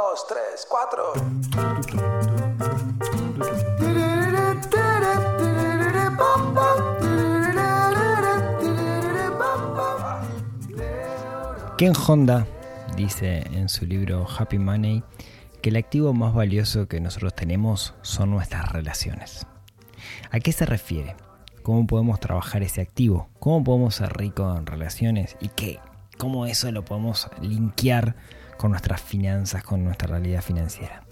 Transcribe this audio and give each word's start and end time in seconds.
dos, 0.00 0.26
tres, 0.26 0.66
cuatro. 0.68 1.12
Ken 11.76 11.92
Honda 11.94 12.46
dice 12.96 13.40
en 13.52 13.68
su 13.68 13.84
libro 13.84 14.26
Happy 14.38 14.58
Money 14.58 15.02
que 15.62 15.70
el 15.70 15.76
activo 15.76 16.12
más 16.14 16.34
valioso 16.34 16.88
que 16.88 17.00
nosotros 17.00 17.34
tenemos 17.34 17.94
son 18.02 18.30
nuestras 18.30 18.72
relaciones. 18.72 19.46
¿A 20.30 20.40
qué 20.40 20.52
se 20.52 20.64
refiere? 20.64 21.16
¿Cómo 21.62 21.86
podemos 21.86 22.20
trabajar 22.20 22.62
ese 22.62 22.80
activo? 22.80 23.28
¿Cómo 23.38 23.62
podemos 23.64 23.96
ser 23.96 24.16
ricos 24.16 24.58
en 24.58 24.64
relaciones? 24.64 25.36
¿Y 25.40 25.48
qué? 25.48 25.78
¿Cómo 26.16 26.46
eso 26.46 26.70
lo 26.72 26.84
podemos 26.84 27.28
linkear 27.42 28.16
con 28.60 28.72
nuestras 28.72 29.00
finanzas, 29.00 29.62
con 29.62 29.82
nuestra 29.82 30.06
realidad 30.08 30.42
financiera? 30.42 31.02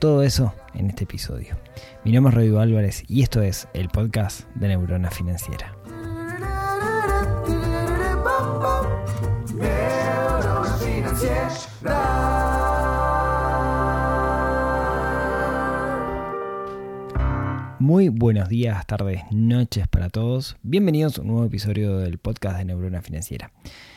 Todo 0.00 0.24
eso 0.24 0.52
en 0.74 0.90
este 0.90 1.04
episodio. 1.04 1.56
Mi 2.04 2.10
nombre 2.10 2.32
es 2.32 2.34
Rodrigo 2.34 2.58
Álvarez 2.58 3.04
y 3.06 3.22
esto 3.22 3.42
es 3.42 3.68
el 3.74 3.90
podcast 3.90 4.40
de 4.56 4.66
Neurona 4.68 5.12
Financiera. 5.12 5.72
Muy 17.78 18.08
buenos 18.08 18.48
días, 18.48 18.84
tardes, 18.84 19.22
noches 19.30 19.86
para 19.86 20.08
todos. 20.08 20.56
Bienvenidos 20.64 21.18
a 21.18 21.20
un 21.20 21.28
nuevo 21.28 21.44
episodio 21.44 21.98
del 21.98 22.18
podcast 22.18 22.58
de 22.58 22.64
Neurona 22.64 23.00
Financiera. 23.00 23.52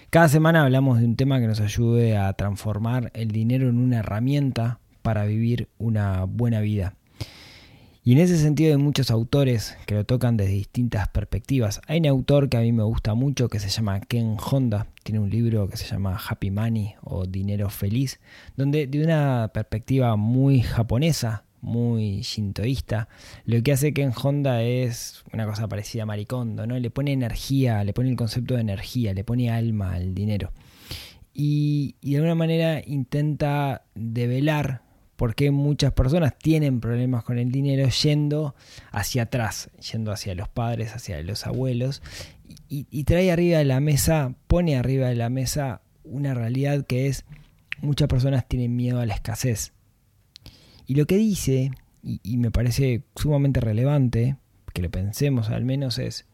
Cada 0.10 0.28
semana 0.28 0.64
hablamos 0.64 0.98
de 0.98 1.06
un 1.06 1.16
tema 1.16 1.40
que 1.40 1.46
nos 1.46 1.60
ayude 1.60 2.18
a 2.18 2.34
transformar 2.34 3.12
el 3.14 3.30
dinero 3.30 3.70
en 3.70 3.78
una 3.78 4.00
herramienta 4.00 4.80
para 5.04 5.26
vivir 5.26 5.70
una 5.78 6.24
buena 6.24 6.62
vida. 6.62 6.96
Y 8.04 8.14
en 8.14 8.18
ese 8.18 8.40
sentido 8.40 8.72
hay 8.72 8.82
muchos 8.82 9.12
autores 9.12 9.78
que 9.86 9.94
lo 9.94 10.06
tocan 10.06 10.36
desde 10.36 10.54
distintas 10.54 11.10
perspectivas. 11.10 11.80
Hay 11.86 12.00
un 12.00 12.08
autor 12.08 12.50
que 12.50 12.58
a 12.58 12.62
mí 12.62 12.72
me 12.72 12.82
gusta 12.82 13.14
mucho 13.14 13.50
que 13.50 13.60
se 13.60 13.70
llama 13.70 14.00
Ken 14.00 14.36
Honda, 14.40 14.88
tiene 15.04 15.20
un 15.20 15.30
libro 15.30 15.68
que 15.70 15.78
se 15.78 15.86
llama 15.86 16.18
Happy 16.18 16.50
Money 16.50 16.96
o 17.04 17.28
Dinero 17.28 17.70
Feliz, 17.70 18.20
donde 18.58 18.88
de 18.88 19.04
una 19.04 19.52
perspectiva 19.54 20.16
muy 20.16 20.62
japonesa, 20.62 21.44
muy 21.62 22.22
shintoísta, 22.22 23.10
lo 23.46 23.62
que 23.62 23.72
hace 23.72 23.94
Ken 23.94 24.12
Honda 24.12 24.64
es 24.64 25.24
una 25.34 25.46
cosa 25.46 25.68
parecida 25.68 26.04
a 26.04 26.06
Maricondo, 26.06 26.66
¿no? 26.66 26.78
Le 26.80 26.90
pone 26.90 27.12
energía, 27.12 27.84
le 27.84 27.94
pone 27.94 28.10
el 28.10 28.16
concepto 28.16 28.56
de 28.56 28.62
energía, 28.62 29.14
le 29.14 29.24
pone 29.24 29.52
alma 29.52 29.94
al 29.94 30.14
dinero. 30.14 30.52
Y, 31.34 31.96
y 32.02 32.12
de 32.12 32.18
alguna 32.18 32.36
manera 32.36 32.82
intenta 32.86 33.84
develar 33.96 34.84
por 35.16 35.36
qué 35.36 35.52
muchas 35.52 35.92
personas 35.92 36.38
tienen 36.38 36.80
problemas 36.80 37.24
con 37.24 37.38
el 37.38 37.52
dinero 37.52 37.90
yendo 37.90 38.56
hacia 38.92 39.24
atrás, 39.24 39.70
yendo 39.92 40.12
hacia 40.12 40.34
los 40.34 40.48
padres, 40.48 40.96
hacia 40.96 41.22
los 41.24 41.46
abuelos, 41.46 42.02
y 42.68 43.04
trae 43.04 43.32
arriba 43.32 43.60
de 43.60 43.66
la 43.66 43.80
mesa, 43.80 44.34
pone 44.48 44.76
arriba 44.76 45.08
de 45.08 45.16
la 45.16 45.30
mesa 45.30 45.82
una 46.04 46.34
realidad 46.34 46.86
que 46.86 47.08
es 47.08 47.26
muchas 47.82 48.08
personas 48.08 48.48
tienen 48.48 48.76
miedo 48.76 49.00
a 49.00 49.06
la 49.06 49.14
escasez 49.14 49.74
y 50.90 50.96
lo 50.96 51.06
que 51.06 51.18
dice, 51.18 51.70
y, 52.02 52.38
me 52.38 52.50
parece 52.50 53.04
sumamente 53.16 53.60
relevante, 53.60 54.38
que 54.74 54.82
lo 54.82 54.90
pensemos 54.90 55.52
al 55.52 55.64
menos, 55.64 56.00
es, 56.00 56.26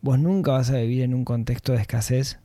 vos 0.00 0.18
nunca 0.18 0.50
vas 0.50 0.70
a 0.70 0.78
vivir 0.78 1.02
en 1.02 1.14
un 1.14 1.24
contexto 1.24 1.70
de 1.70 1.82
escasez 1.82 2.40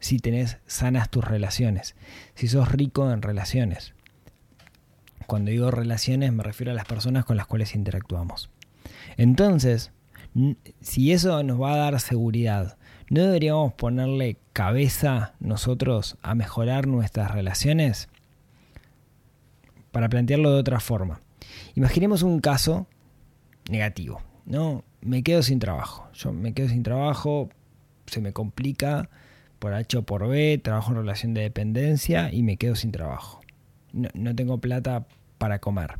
si 0.00 0.18
tenés 0.18 0.58
sanas 0.66 1.08
tus 1.08 1.24
relaciones, 1.24 1.96
si 2.34 2.46
sos 2.46 2.70
rico 2.70 3.10
en 3.10 3.22
relaciones. 3.22 3.94
Cuando 5.26 5.50
digo 5.50 5.70
relaciones 5.70 6.30
me 6.30 6.42
refiero 6.42 6.72
a 6.72 6.74
las 6.74 6.84
personas 6.84 7.24
con 7.24 7.38
las 7.38 7.46
cuales 7.46 7.74
interactuamos. 7.74 8.50
Entonces, 9.16 9.92
si 10.82 11.12
eso 11.12 11.42
nos 11.42 11.58
va 11.58 11.72
a 11.72 11.78
dar 11.78 12.00
seguridad, 12.00 12.76
¿no 13.08 13.22
deberíamos 13.22 13.72
ponerle 13.72 14.36
cabeza 14.52 15.32
nosotros 15.40 16.18
a 16.20 16.34
mejorar 16.34 16.86
nuestras 16.86 17.30
relaciones? 17.30 18.10
Para 19.98 20.08
plantearlo 20.08 20.52
de 20.52 20.60
otra 20.60 20.78
forma. 20.78 21.22
Imaginemos 21.74 22.22
un 22.22 22.38
caso 22.38 22.86
negativo, 23.68 24.22
¿no? 24.46 24.84
Me 25.00 25.24
quedo 25.24 25.42
sin 25.42 25.58
trabajo. 25.58 26.08
Yo 26.14 26.32
me 26.32 26.54
quedo 26.54 26.68
sin 26.68 26.84
trabajo, 26.84 27.48
se 28.06 28.20
me 28.20 28.32
complica 28.32 29.10
por 29.58 29.74
H 29.74 29.96
o 29.96 30.02
por 30.04 30.28
B, 30.28 30.60
trabajo 30.62 30.92
en 30.92 30.98
relación 30.98 31.34
de 31.34 31.40
dependencia 31.40 32.32
y 32.32 32.44
me 32.44 32.58
quedo 32.58 32.76
sin 32.76 32.92
trabajo. 32.92 33.40
No, 33.92 34.08
no 34.14 34.36
tengo 34.36 34.58
plata 34.58 35.08
para 35.36 35.58
comer. 35.58 35.98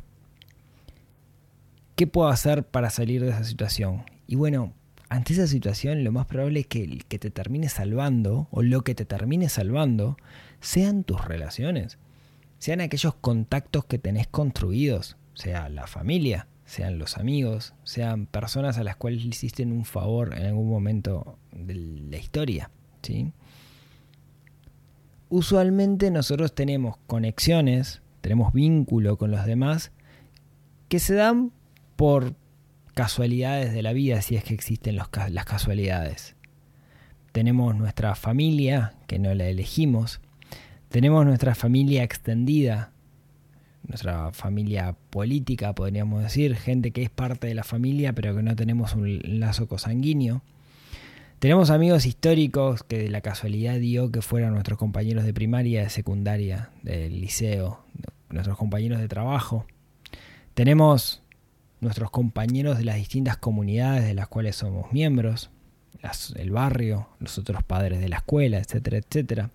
¿Qué 1.97 2.07
puedo 2.07 2.29
hacer 2.29 2.63
para 2.63 2.91
salir 2.91 3.21
de 3.21 3.31
esa 3.31 3.43
situación? 3.43 4.05
Y 4.27 4.35
bueno, 4.35 4.71
ante 5.09 5.33
esa 5.33 5.45
situación 5.45 6.05
lo 6.05 6.13
más 6.13 6.25
probable 6.25 6.61
es 6.61 6.67
que 6.67 6.85
el 6.85 7.03
que 7.03 7.19
te 7.19 7.31
termine 7.31 7.67
salvando 7.67 8.47
o 8.49 8.61
lo 8.61 8.81
que 8.85 8.95
te 8.95 9.03
termine 9.03 9.49
salvando 9.49 10.15
sean 10.61 11.03
tus 11.03 11.25
relaciones 11.25 11.97
sean 12.59 12.81
aquellos 12.81 13.15
contactos 13.15 13.85
que 13.85 13.97
tenés 13.97 14.27
construidos, 14.27 15.17
sea 15.33 15.69
la 15.69 15.87
familia, 15.87 16.47
sean 16.65 16.99
los 16.99 17.17
amigos, 17.17 17.73
sean 17.83 18.27
personas 18.27 18.77
a 18.77 18.83
las 18.83 18.95
cuales 18.95 19.23
le 19.23 19.29
hiciste 19.29 19.63
un 19.63 19.85
favor 19.85 20.37
en 20.37 20.45
algún 20.45 20.69
momento 20.69 21.39
de 21.51 21.73
la 21.73 22.17
historia. 22.17 22.69
¿sí? 23.01 23.31
Usualmente 25.29 26.11
nosotros 26.11 26.53
tenemos 26.53 26.97
conexiones, 27.07 28.01
tenemos 28.21 28.53
vínculo 28.53 29.17
con 29.17 29.31
los 29.31 29.45
demás 29.45 29.91
que 30.89 30.99
se 30.99 31.15
dan 31.15 31.51
por 31.95 32.35
casualidades 32.93 33.73
de 33.73 33.81
la 33.81 33.93
vida, 33.93 34.21
si 34.21 34.35
es 34.35 34.43
que 34.43 34.53
existen 34.53 34.95
las 34.95 35.07
casualidades. 35.45 36.35
Tenemos 37.31 37.75
nuestra 37.75 38.15
familia, 38.15 38.95
que 39.07 39.19
no 39.19 39.33
la 39.33 39.45
elegimos, 39.45 40.19
tenemos 40.89 41.25
nuestra 41.25 41.55
familia 41.55 42.03
extendida, 42.03 42.91
nuestra 43.87 44.31
familia 44.31 44.95
política, 45.09 45.73
podríamos 45.73 46.23
decir, 46.23 46.55
gente 46.55 46.91
que 46.91 47.03
es 47.03 47.09
parte 47.09 47.47
de 47.47 47.55
la 47.55 47.63
familia 47.63 48.13
pero 48.13 48.35
que 48.35 48.43
no 48.43 48.55
tenemos 48.55 48.93
un 48.93 49.39
lazo 49.39 49.67
cosanguíneo. 49.67 50.41
Tenemos 51.39 51.69
amigos 51.69 52.05
históricos 52.05 52.83
que 52.83 52.97
de 52.97 53.09
la 53.09 53.21
casualidad 53.21 53.79
dio 53.79 54.11
que 54.11 54.21
fueran 54.21 54.53
nuestros 54.53 54.77
compañeros 54.77 55.23
de 55.23 55.33
primaria, 55.33 55.83
de 55.83 55.89
secundaria, 55.89 56.69
del 56.83 57.21
liceo, 57.21 57.85
nuestros 58.29 58.57
compañeros 58.57 58.99
de 58.99 59.07
trabajo. 59.07 59.65
Tenemos 60.53 61.21
nuestros 61.79 62.11
compañeros 62.11 62.77
de 62.77 62.83
las 62.83 62.97
distintas 62.97 63.37
comunidades 63.37 64.05
de 64.05 64.13
las 64.13 64.27
cuales 64.27 64.57
somos 64.57 64.91
miembros, 64.91 65.49
el 66.35 66.51
barrio, 66.51 67.07
los 67.19 67.37
otros 67.37 67.63
padres 67.63 68.01
de 68.01 68.09
la 68.09 68.17
escuela, 68.17 68.57
etcétera, 68.57 68.97
etcétera. 68.97 69.49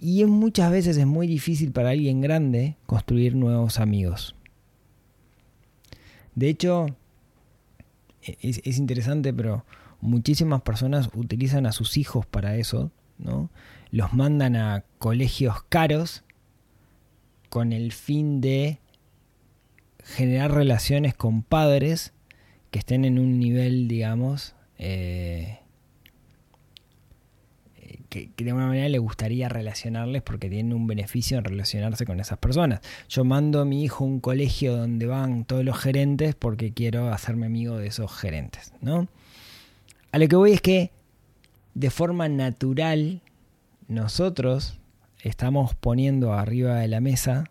Y 0.00 0.24
muchas 0.26 0.70
veces 0.70 0.96
es 0.96 1.06
muy 1.06 1.26
difícil 1.26 1.72
para 1.72 1.90
alguien 1.90 2.20
grande 2.20 2.76
construir 2.86 3.34
nuevos 3.34 3.80
amigos. 3.80 4.34
De 6.34 6.48
hecho, 6.48 6.86
e-, 8.22 8.36
es, 8.42 8.78
interesante, 8.78 9.32
pero 9.32 9.64
muchísimas 10.00 10.62
personas 10.62 11.10
utilizan 11.14 11.66
a 11.66 11.72
sus 11.72 11.96
hijos 11.96 12.26
para 12.26 12.56
eso, 12.56 12.92
¿no? 13.18 13.50
Los 13.90 14.12
mandan 14.12 14.54
a 14.54 14.84
colegios 14.98 15.62
caros 15.68 16.22
con 17.48 17.72
el 17.72 17.92
fin 17.92 18.40
de 18.40 18.78
generar 20.04 20.52
relaciones 20.52 21.14
con 21.14 21.42
padres 21.42 22.12
que 22.70 22.78
estén 22.78 23.04
en 23.04 23.18
un 23.18 23.38
nivel, 23.38 23.88
digamos, 23.88 24.54
eh, 24.78 25.58
que, 28.08 28.30
de 28.36 28.50
alguna 28.50 28.68
manera 28.68 28.88
le 28.88 28.98
gustaría 28.98 29.48
relacionarles 29.48 30.22
porque 30.22 30.48
tienen 30.48 30.72
un 30.72 30.86
beneficio 30.86 31.38
en 31.38 31.44
relacionarse 31.44 32.06
con 32.06 32.20
esas 32.20 32.38
personas. 32.38 32.80
Yo 33.08 33.24
mando 33.24 33.60
a 33.60 33.64
mi 33.64 33.84
hijo 33.84 34.04
a 34.04 34.06
un 34.06 34.20
colegio 34.20 34.76
donde 34.76 35.06
van 35.06 35.44
todos 35.44 35.64
los 35.64 35.78
gerentes 35.78 36.34
porque 36.34 36.72
quiero 36.72 37.12
hacerme 37.12 37.46
amigo 37.46 37.76
de 37.76 37.88
esos 37.88 38.12
gerentes, 38.12 38.72
¿no? 38.80 39.08
A 40.12 40.18
lo 40.18 40.28
que 40.28 40.36
voy 40.36 40.52
es 40.52 40.60
que 40.60 40.90
de 41.74 41.90
forma 41.90 42.28
natural 42.28 43.20
nosotros 43.88 44.78
estamos 45.22 45.74
poniendo 45.74 46.32
arriba 46.32 46.76
de 46.76 46.88
la 46.88 47.00
mesa 47.00 47.44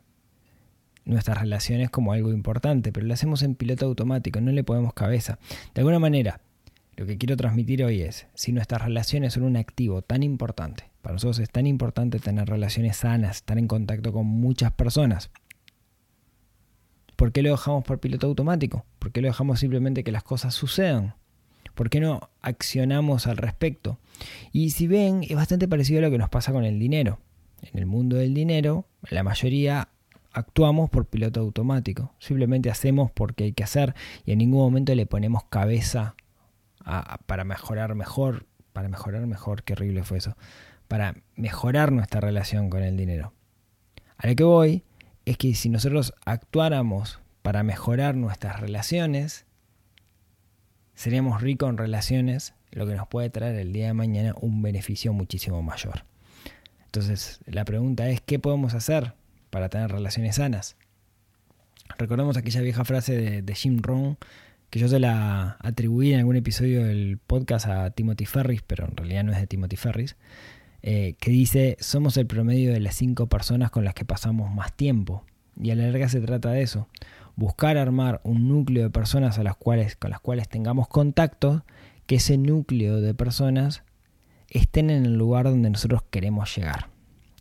nuestras 1.05 1.39
relaciones 1.39 1.89
como 1.89 2.11
algo 2.11 2.31
importante, 2.31 2.91
pero 2.91 3.07
lo 3.07 3.13
hacemos 3.13 3.41
en 3.41 3.55
piloto 3.55 3.85
automático, 3.85 4.41
no 4.41 4.51
le 4.51 4.63
ponemos 4.63 4.93
cabeza. 4.93 5.39
De 5.73 5.81
alguna 5.81 5.99
manera, 5.99 6.41
lo 6.97 7.05
que 7.05 7.19
quiero 7.19 7.37
transmitir 7.37 7.83
hoy 7.83 8.01
es, 8.01 8.25
si 8.33 8.51
nuestras 8.51 8.81
relaciones 8.81 9.33
son 9.33 9.43
un 9.43 9.55
activo 9.55 10.01
tan 10.01 10.23
importante, 10.23 10.89
para 11.03 11.13
nosotros 11.13 11.37
es 11.37 11.51
tan 11.51 11.67
importante 11.67 12.17
tener 12.17 12.49
relaciones 12.49 12.97
sanas, 12.97 13.37
estar 13.37 13.59
en 13.59 13.67
contacto 13.67 14.11
con 14.11 14.25
muchas 14.25 14.71
personas, 14.71 15.29
¿por 17.15 17.31
qué 17.31 17.43
lo 17.43 17.51
dejamos 17.51 17.83
por 17.83 17.99
piloto 17.99 18.25
automático? 18.25 18.83
¿Por 18.97 19.11
qué 19.11 19.21
lo 19.21 19.27
dejamos 19.27 19.59
simplemente 19.59 20.03
que 20.03 20.11
las 20.11 20.23
cosas 20.23 20.55
sucedan? 20.55 21.13
¿Por 21.75 21.91
qué 21.91 21.99
no 21.99 22.31
accionamos 22.41 23.27
al 23.27 23.37
respecto? 23.37 23.99
Y 24.51 24.71
si 24.71 24.87
ven, 24.87 25.21
es 25.21 25.35
bastante 25.35 25.67
parecido 25.67 25.99
a 25.99 26.01
lo 26.01 26.11
que 26.11 26.17
nos 26.17 26.29
pasa 26.29 26.51
con 26.51 26.65
el 26.65 26.79
dinero. 26.79 27.19
en 27.61 27.77
el 27.77 27.85
mundo 27.85 28.15
del 28.15 28.33
dinero, 28.33 28.87
la 29.11 29.21
mayoría 29.21 29.89
actuamos 30.31 30.89
por 30.89 31.05
piloto 31.05 31.41
automático. 31.41 32.15
Simplemente 32.17 32.71
hacemos 32.71 33.11
porque 33.11 33.43
hay 33.43 33.53
que 33.53 33.63
hacer 33.63 33.93
y 34.25 34.31
en 34.31 34.39
ningún 34.39 34.61
momento 34.61 34.95
le 34.95 35.05
ponemos 35.05 35.43
cabeza 35.45 36.15
para 37.25 37.43
mejorar 37.43 37.95
mejor, 37.95 38.45
para 38.73 38.89
mejorar 38.89 39.25
mejor, 39.27 39.63
qué 39.63 39.73
horrible 39.73 40.03
fue 40.03 40.19
eso, 40.19 40.37
para 40.87 41.15
mejorar 41.35 41.91
nuestra 41.91 42.21
relación 42.21 42.69
con 42.69 42.83
el 42.83 42.95
dinero. 42.95 43.33
A 44.17 44.27
lo 44.27 44.35
que 44.35 44.43
voy 44.43 44.83
es 45.25 45.37
que 45.37 45.53
si 45.53 45.69
nosotros 45.69 46.13
actuáramos 46.25 47.19
para 47.41 47.63
mejorar 47.63 48.15
nuestras 48.15 48.59
relaciones, 48.59 49.45
seríamos 50.95 51.41
ricos 51.41 51.69
en 51.69 51.77
relaciones, 51.77 52.53
lo 52.71 52.87
que 52.87 52.95
nos 52.95 53.07
puede 53.07 53.29
traer 53.29 53.55
el 53.55 53.73
día 53.73 53.87
de 53.87 53.93
mañana 53.93 54.33
un 54.39 54.61
beneficio 54.61 55.13
muchísimo 55.13 55.61
mayor. 55.61 56.05
Entonces, 56.85 57.39
la 57.45 57.65
pregunta 57.65 58.09
es, 58.09 58.21
¿qué 58.21 58.39
podemos 58.39 58.73
hacer 58.73 59.13
para 59.49 59.69
tener 59.69 59.91
relaciones 59.91 60.37
sanas? 60.37 60.77
Recordemos 61.97 62.37
aquella 62.37 62.61
vieja 62.61 62.85
frase 62.85 63.41
de, 63.41 63.55
Jim 63.55 63.81
Rohn, 63.81 64.17
que 64.69 64.79
yo 64.79 64.87
se 64.87 64.99
la 64.99 65.57
atribuí 65.59 66.13
en 66.13 66.19
algún 66.19 66.35
episodio 66.35 66.83
del 66.85 67.17
podcast 67.17 67.67
a 67.67 67.89
Timothy 67.91 68.25
Ferris, 68.25 68.61
pero 68.65 68.85
en 68.85 68.97
realidad 68.97 69.23
no 69.23 69.31
es 69.31 69.39
de 69.39 69.47
Timothy 69.47 69.77
Ferris, 69.77 70.17
eh, 70.81 71.15
que 71.19 71.31
dice, 71.31 71.77
somos 71.79 72.17
el 72.17 72.27
promedio 72.27 72.73
de 72.73 72.79
las 72.79 72.95
cinco 72.95 73.27
personas 73.27 73.71
con 73.71 73.85
las 73.85 73.93
que 73.93 74.05
pasamos 74.05 74.53
más 74.53 74.73
tiempo. 74.73 75.23
Y 75.61 75.71
a 75.71 75.75
la 75.75 75.83
larga 75.83 76.09
se 76.09 76.21
trata 76.21 76.51
de 76.51 76.61
eso, 76.61 76.87
buscar 77.35 77.77
armar 77.77 78.21
un 78.23 78.47
núcleo 78.47 78.83
de 78.83 78.89
personas 78.89 79.39
a 79.39 79.43
las 79.43 79.55
cuales, 79.55 79.95
con 79.95 80.11
las 80.11 80.19
cuales 80.19 80.49
tengamos 80.49 80.87
contacto, 80.87 81.63
que 82.05 82.15
ese 82.15 82.37
núcleo 82.37 83.01
de 83.01 83.13
personas 83.13 83.83
estén 84.49 84.89
en 84.89 85.05
el 85.05 85.15
lugar 85.15 85.45
donde 85.45 85.69
nosotros 85.69 86.03
queremos 86.09 86.55
llegar. 86.55 86.89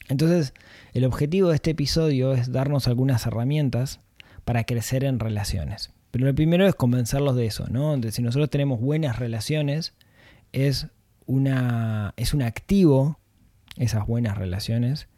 Entonces, 0.08 0.54
el 0.92 1.04
objetivo 1.04 1.48
de 1.48 1.56
este 1.56 1.72
episodio 1.72 2.32
es 2.32 2.52
darnos 2.52 2.86
algunas 2.86 3.26
herramientas 3.26 4.00
para 4.44 4.64
crecer 4.64 5.04
en 5.04 5.18
relaciones. 5.18 5.92
Pero 6.10 6.26
lo 6.26 6.34
primero 6.34 6.66
es 6.66 6.74
convencerlos 6.74 7.36
de 7.36 7.46
eso, 7.46 7.66
¿no? 7.68 7.96
De 7.96 8.12
si 8.12 8.22
nosotros 8.22 8.50
tenemos 8.50 8.80
buenas 8.80 9.18
relaciones, 9.18 9.94
es, 10.52 10.88
una, 11.26 12.14
es 12.16 12.34
un 12.34 12.42
activo, 12.42 13.18
esas 13.76 14.06
buenas 14.06 14.38
relaciones, 14.38 15.08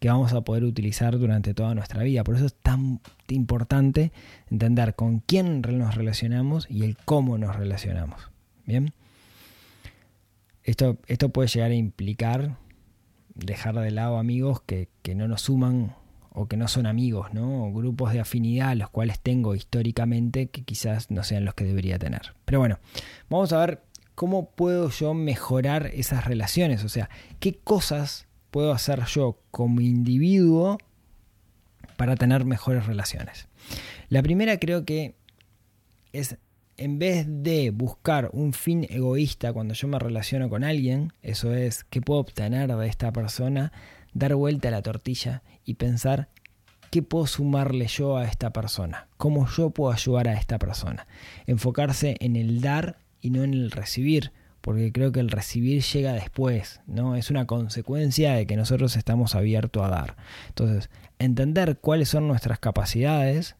que 0.00 0.08
vamos 0.08 0.32
a 0.32 0.40
poder 0.42 0.64
utilizar 0.64 1.18
durante 1.18 1.54
toda 1.54 1.74
nuestra 1.74 2.02
vida. 2.02 2.24
Por 2.24 2.36
eso 2.36 2.46
es 2.46 2.54
tan 2.54 3.00
importante 3.28 4.12
entender 4.50 4.94
con 4.94 5.20
quién 5.20 5.60
nos 5.60 5.94
relacionamos 5.94 6.66
y 6.70 6.84
el 6.84 6.96
cómo 7.04 7.38
nos 7.38 7.56
relacionamos. 7.56 8.30
Bien. 8.64 8.92
Esto, 10.62 10.98
esto 11.06 11.30
puede 11.30 11.48
llegar 11.48 11.70
a 11.70 11.74
implicar 11.74 12.56
dejar 13.38 13.74
de 13.76 13.90
lado 13.90 14.18
amigos 14.18 14.60
que, 14.62 14.88
no 15.14 15.26
nos 15.26 15.42
suman 15.42 15.94
o 16.30 16.46
que 16.46 16.56
no 16.56 16.68
son 16.68 16.86
amigos, 16.86 17.32
¿no? 17.32 17.72
grupos 17.72 18.12
de 18.12 18.20
afinidad 18.20 18.76
los 18.76 18.90
cuales 18.90 19.20
tengo 19.20 19.54
históricamente 19.54 20.48
que 20.48 20.62
quizás 20.62 21.10
no 21.10 21.24
sean 21.24 21.44
los 21.44 21.54
que 21.54 21.64
debería 21.64 21.98
tener. 21.98 22.34
Pero 22.44 22.58
bueno, 22.58 22.78
vamos 23.28 23.52
a 23.52 23.58
ver 23.58 23.82
cómo 24.14 24.50
puedo 24.50 24.90
yo 24.90 25.14
mejorar 25.14 25.86
esas 25.94 26.24
relaciones, 26.24 26.84
o 26.84 26.88
sea, 26.88 27.08
qué 27.40 27.54
cosas 27.54 28.26
puedo 28.50 28.72
hacer 28.72 29.04
yo 29.04 29.38
como 29.50 29.80
individuo 29.80 30.78
para 31.96 32.16
tener 32.16 32.44
mejores 32.44 32.86
relaciones. 32.86 33.48
La 34.08 34.22
primera 34.22 34.58
creo 34.58 34.84
que 34.84 35.14
es 36.12 36.38
en 36.78 36.98
vez 36.98 37.26
de 37.28 37.70
buscar 37.70 38.30
un 38.32 38.52
fin 38.52 38.86
egoísta 38.88 39.52
cuando 39.52 39.74
yo 39.74 39.88
me 39.88 39.98
relaciono 39.98 40.48
con 40.48 40.62
alguien, 40.62 41.12
eso 41.22 41.52
es, 41.52 41.84
¿qué 41.84 42.00
puedo 42.00 42.20
obtener 42.20 42.74
de 42.74 42.86
esta 42.86 43.12
persona? 43.12 43.72
Dar 44.18 44.34
vuelta 44.34 44.66
a 44.66 44.72
la 44.72 44.82
tortilla 44.82 45.44
y 45.64 45.74
pensar, 45.74 46.28
¿qué 46.90 47.02
puedo 47.02 47.28
sumarle 47.28 47.86
yo 47.86 48.16
a 48.16 48.24
esta 48.24 48.52
persona? 48.52 49.06
¿Cómo 49.16 49.46
yo 49.46 49.70
puedo 49.70 49.92
ayudar 49.92 50.26
a 50.26 50.32
esta 50.32 50.58
persona? 50.58 51.06
Enfocarse 51.46 52.16
en 52.18 52.34
el 52.34 52.60
dar 52.60 52.98
y 53.20 53.30
no 53.30 53.44
en 53.44 53.54
el 53.54 53.70
recibir, 53.70 54.32
porque 54.60 54.90
creo 54.90 55.12
que 55.12 55.20
el 55.20 55.30
recibir 55.30 55.84
llega 55.84 56.14
después, 56.14 56.80
¿no? 56.88 57.14
Es 57.14 57.30
una 57.30 57.46
consecuencia 57.46 58.34
de 58.34 58.44
que 58.48 58.56
nosotros 58.56 58.96
estamos 58.96 59.36
abiertos 59.36 59.84
a 59.84 59.88
dar. 59.88 60.16
Entonces, 60.48 60.90
entender 61.20 61.78
cuáles 61.78 62.08
son 62.08 62.26
nuestras 62.26 62.58
capacidades, 62.58 63.54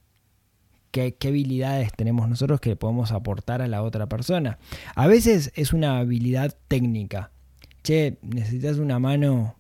qué, 0.91 1.17
habilidades 1.25 1.93
tenemos 1.93 2.29
nosotros 2.29 2.61
que 2.61 2.75
podemos 2.75 3.13
aportar 3.13 3.63
a 3.63 3.69
la 3.69 3.85
otra 3.85 4.09
persona. 4.09 4.59
A 4.97 5.07
veces 5.07 5.53
es 5.55 5.73
una 5.73 6.01
habilidad 6.01 6.57
técnica. 6.67 7.31
Che, 7.85 8.19
necesitas 8.23 8.79
una 8.79 8.99
mano 8.99 9.58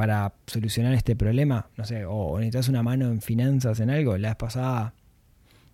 para 0.00 0.32
solucionar 0.46 0.94
este 0.94 1.14
problema, 1.14 1.68
no 1.76 1.84
sé, 1.84 2.06
o, 2.06 2.38
necesitas 2.38 2.70
una 2.70 2.82
mano 2.82 3.08
en 3.08 3.20
finanzas 3.20 3.80
en 3.80 3.90
algo. 3.90 4.16
La 4.16 4.28
vez 4.28 4.36
pasada 4.36 4.94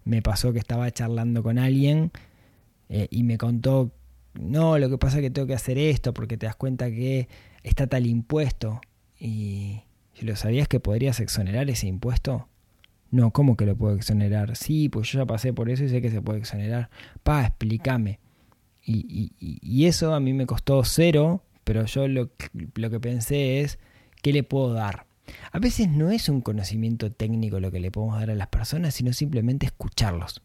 me 0.04 0.20
pasó 0.20 0.52
que 0.52 0.58
estaba 0.58 0.90
charlando 0.90 1.44
con 1.44 1.60
alguien 1.60 2.10
eh, 2.88 3.06
y 3.08 3.22
me 3.22 3.38
contó, 3.38 3.92
no, 4.34 4.80
lo 4.80 4.90
que 4.90 4.98
pasa 4.98 5.18
es 5.18 5.22
que 5.22 5.30
tengo 5.30 5.46
que 5.46 5.54
hacer 5.54 5.78
esto 5.78 6.12
porque 6.12 6.36
te 6.36 6.46
das 6.46 6.56
cuenta 6.56 6.90
que 6.90 7.28
está 7.62 7.86
tal 7.86 8.04
impuesto 8.04 8.80
y 9.16 9.82
si 10.14 10.26
lo 10.26 10.34
sabías 10.34 10.66
que 10.66 10.80
podrías 10.80 11.20
exonerar 11.20 11.70
ese 11.70 11.86
impuesto, 11.86 12.48
no, 13.12 13.30
¿cómo 13.30 13.56
que 13.56 13.64
lo 13.64 13.76
puedo 13.76 13.94
exonerar? 13.94 14.56
Sí, 14.56 14.88
pues 14.88 15.08
yo 15.12 15.20
ya 15.20 15.26
pasé 15.26 15.52
por 15.52 15.70
eso 15.70 15.84
y 15.84 15.88
sé 15.88 16.02
que 16.02 16.10
se 16.10 16.20
puede 16.20 16.40
exonerar. 16.40 16.90
Pa, 17.22 17.46
explícame. 17.46 18.18
Y, 18.84 19.30
y, 19.38 19.84
eso 19.86 20.16
a 20.16 20.18
mí 20.18 20.32
me 20.32 20.46
costó 20.46 20.82
cero, 20.82 21.44
pero 21.62 21.84
yo 21.84 22.08
lo, 22.08 22.30
lo 22.74 22.90
que 22.90 22.98
pensé 22.98 23.60
es, 23.60 23.78
¿qué 24.26 24.32
le 24.32 24.42
puedo 24.42 24.72
dar? 24.72 25.06
A 25.52 25.60
veces 25.60 25.88
no 25.88 26.10
es 26.10 26.28
un 26.28 26.40
conocimiento 26.40 27.12
técnico 27.12 27.60
lo 27.60 27.70
que 27.70 27.78
le 27.78 27.92
podemos 27.92 28.18
dar 28.18 28.28
a 28.30 28.34
las 28.34 28.48
personas, 28.48 28.92
sino 28.92 29.12
simplemente 29.12 29.66
escucharlos. 29.66 30.42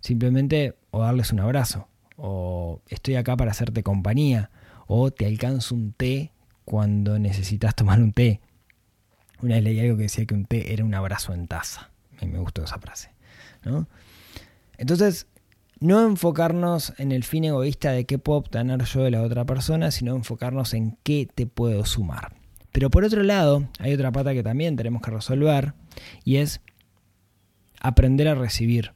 Simplemente 0.00 0.76
o 0.90 1.00
darles 1.00 1.32
un 1.32 1.40
abrazo, 1.40 1.88
o 2.18 2.82
estoy 2.90 3.14
acá 3.14 3.34
para 3.34 3.52
hacerte 3.52 3.82
compañía, 3.82 4.50
o 4.86 5.10
te 5.10 5.24
alcanzo 5.24 5.76
un 5.76 5.94
té 5.94 6.32
cuando 6.66 7.18
necesitas 7.18 7.74
tomar 7.74 8.02
un 8.02 8.12
té. 8.12 8.42
Una 9.40 9.54
vez 9.54 9.64
leí 9.64 9.80
algo 9.80 9.96
que 9.96 10.02
decía 10.02 10.26
que 10.26 10.34
un 10.34 10.44
té 10.44 10.74
era 10.74 10.84
un 10.84 10.94
abrazo 10.94 11.32
en 11.32 11.48
taza. 11.48 11.92
Mí 12.20 12.28
me 12.28 12.38
gustó 12.38 12.64
esa 12.64 12.78
frase. 12.78 13.12
¿no? 13.64 13.88
Entonces, 14.76 15.26
no 15.80 16.06
enfocarnos 16.06 16.92
en 16.98 17.12
el 17.12 17.24
fin 17.24 17.44
egoísta 17.44 17.92
de 17.92 18.04
qué 18.04 18.18
puedo 18.18 18.40
obtener 18.40 18.84
yo 18.84 19.04
de 19.04 19.10
la 19.10 19.22
otra 19.22 19.46
persona, 19.46 19.90
sino 19.90 20.14
enfocarnos 20.14 20.74
en 20.74 20.98
qué 21.02 21.26
te 21.34 21.46
puedo 21.46 21.86
sumar. 21.86 22.44
Pero 22.76 22.90
por 22.90 23.04
otro 23.04 23.22
lado, 23.22 23.66
hay 23.78 23.94
otra 23.94 24.12
pata 24.12 24.34
que 24.34 24.42
también 24.42 24.76
tenemos 24.76 25.00
que 25.00 25.10
resolver 25.10 25.72
y 26.24 26.36
es 26.36 26.60
aprender 27.80 28.28
a 28.28 28.34
recibir. 28.34 28.92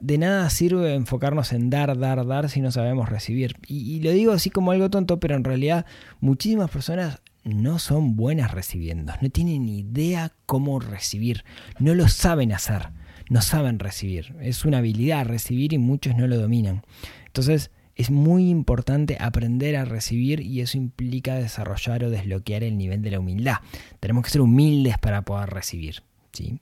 De 0.00 0.18
nada 0.18 0.50
sirve 0.50 0.92
enfocarnos 0.92 1.52
en 1.52 1.70
dar, 1.70 1.96
dar, 1.96 2.26
dar 2.26 2.50
si 2.50 2.60
no 2.60 2.72
sabemos 2.72 3.08
recibir. 3.08 3.54
Y, 3.68 4.00
lo 4.00 4.10
digo 4.10 4.32
así 4.32 4.50
como 4.50 4.72
algo 4.72 4.90
tonto, 4.90 5.20
pero 5.20 5.36
en 5.36 5.44
realidad 5.44 5.86
muchísimas 6.18 6.68
personas 6.68 7.20
no 7.44 7.78
son 7.78 8.16
buenas 8.16 8.50
recibiendo, 8.50 9.12
no 9.20 9.30
tienen 9.30 9.68
idea 9.68 10.32
cómo 10.44 10.80
recibir, 10.80 11.44
no 11.78 11.94
lo 11.94 12.08
saben 12.08 12.52
hacer, 12.52 12.88
no 13.30 13.40
saben 13.40 13.78
recibir. 13.78 14.34
Es 14.40 14.64
una 14.64 14.78
habilidad 14.78 15.26
recibir 15.26 15.74
y 15.74 15.78
muchos 15.78 16.16
no 16.16 16.26
lo 16.26 16.40
dominan. 16.40 16.82
Entonces 17.26 17.70
es 17.96 18.10
muy 18.10 18.50
importante 18.50 19.16
aprender 19.20 19.76
a 19.76 19.84
recibir 19.84 20.40
y 20.40 20.60
eso 20.60 20.76
implica 20.76 21.34
desarrollar 21.34 22.04
o 22.04 22.10
desbloquear 22.10 22.64
el 22.64 22.76
nivel 22.76 23.02
de 23.02 23.12
la 23.12 23.20
humildad. 23.20 23.56
Tenemos 24.00 24.24
que 24.24 24.30
ser 24.30 24.40
humildes 24.40 24.98
para 24.98 25.22
poder 25.22 25.50
recibir. 25.50 26.02
¿sí? 26.32 26.60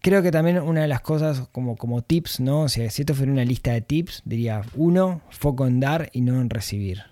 Creo 0.00 0.22
que 0.22 0.30
también 0.30 0.58
una 0.58 0.82
de 0.82 0.88
las 0.88 1.00
cosas 1.00 1.48
como, 1.50 1.76
como 1.76 2.02
tips, 2.02 2.40
¿no? 2.40 2.68
si 2.68 2.82
esto 2.82 3.14
fuera 3.14 3.32
una 3.32 3.44
lista 3.44 3.72
de 3.72 3.80
tips, 3.80 4.22
diría 4.24 4.62
uno, 4.74 5.22
foco 5.30 5.66
en 5.66 5.80
dar 5.80 6.10
y 6.12 6.20
no 6.20 6.40
en 6.40 6.50
recibir. 6.50 7.02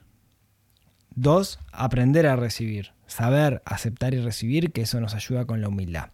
Dos, 1.14 1.58
aprender 1.72 2.26
a 2.26 2.36
recibir, 2.36 2.92
saber 3.06 3.60
aceptar 3.64 4.14
y 4.14 4.20
recibir, 4.20 4.72
que 4.72 4.82
eso 4.82 5.00
nos 5.00 5.14
ayuda 5.14 5.44
con 5.46 5.60
la 5.60 5.68
humildad. 5.68 6.10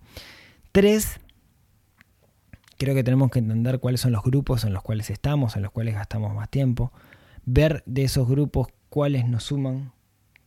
Tres, 0.73 1.21
creo 2.79 2.95
que 2.95 3.05
tenemos 3.05 3.31
que 3.31 3.41
entender 3.41 3.81
cuáles 3.81 4.01
son 4.01 4.13
los 4.13 4.23
grupos 4.23 4.65
en 4.65 4.73
los 4.73 4.83
cuales 4.83 5.11
estamos, 5.11 5.57
en 5.57 5.63
los 5.63 5.73
cuales 5.73 5.95
gastamos 5.95 6.35
más 6.35 6.49
tiempo, 6.49 6.93
ver 7.45 7.83
de 7.87 8.05
esos 8.05 8.29
grupos 8.29 8.69
cuáles 8.89 9.27
nos 9.27 9.45
suman, 9.45 9.93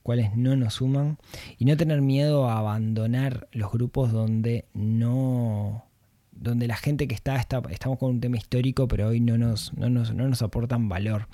cuáles 0.01 0.35
no 0.35 0.55
nos 0.55 0.75
suman, 0.75 1.17
y 1.57 1.65
no 1.65 1.77
tener 1.77 2.01
miedo 2.01 2.49
a 2.49 2.57
abandonar 2.57 3.47
los 3.51 3.71
grupos 3.71 4.11
donde 4.11 4.65
no 4.73 5.85
donde 6.31 6.65
la 6.65 6.75
gente 6.75 7.07
que 7.07 7.13
está, 7.13 7.35
está 7.35 7.61
estamos 7.69 7.99
con 7.99 8.09
un 8.09 8.19
tema 8.19 8.37
histórico, 8.37 8.87
pero 8.87 9.09
hoy 9.09 9.19
no 9.19 9.37
nos, 9.37 9.73
no 9.75 9.91
nos, 9.91 10.11
no 10.13 10.27
nos 10.27 10.41
aportan 10.41 10.89
valor. 10.89 11.27